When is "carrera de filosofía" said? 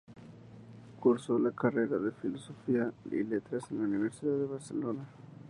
1.51-2.91